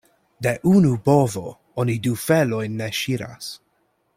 [0.45, 1.43] De unu bovo
[1.83, 3.53] oni du felojn ne ŝiras.